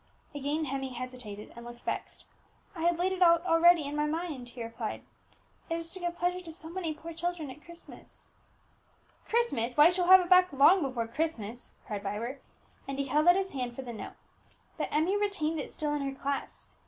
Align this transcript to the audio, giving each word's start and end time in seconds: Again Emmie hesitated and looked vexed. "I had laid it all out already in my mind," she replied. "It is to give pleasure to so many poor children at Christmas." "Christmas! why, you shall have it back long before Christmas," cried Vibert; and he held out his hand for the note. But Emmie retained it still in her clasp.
Again 0.33 0.65
Emmie 0.65 0.93
hesitated 0.93 1.53
and 1.55 1.63
looked 1.63 1.81
vexed. 1.81 2.25
"I 2.75 2.81
had 2.85 2.97
laid 2.97 3.11
it 3.11 3.21
all 3.21 3.33
out 3.35 3.45
already 3.45 3.83
in 3.83 3.95
my 3.95 4.07
mind," 4.07 4.49
she 4.49 4.63
replied. 4.63 5.03
"It 5.69 5.75
is 5.75 5.89
to 5.93 5.99
give 5.99 6.17
pleasure 6.17 6.39
to 6.39 6.51
so 6.51 6.71
many 6.71 6.91
poor 6.91 7.13
children 7.13 7.51
at 7.51 7.61
Christmas." 7.63 8.31
"Christmas! 9.27 9.77
why, 9.77 9.85
you 9.85 9.91
shall 9.91 10.07
have 10.07 10.21
it 10.21 10.27
back 10.27 10.51
long 10.51 10.81
before 10.81 11.07
Christmas," 11.07 11.69
cried 11.85 12.01
Vibert; 12.01 12.41
and 12.87 12.97
he 12.97 13.05
held 13.05 13.27
out 13.27 13.35
his 13.35 13.51
hand 13.51 13.75
for 13.75 13.83
the 13.83 13.93
note. 13.93 14.15
But 14.75 14.91
Emmie 14.91 15.17
retained 15.21 15.59
it 15.59 15.71
still 15.71 15.93
in 15.93 16.01
her 16.01 16.15
clasp. 16.19 16.71